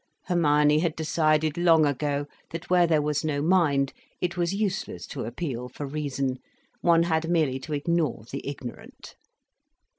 [0.23, 5.25] Hermione had decided long ago that where there was no mind, it was useless to
[5.25, 9.15] appeal for reason—one had merely to ignore the ignorant.